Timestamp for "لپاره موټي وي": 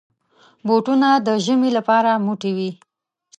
1.77-2.71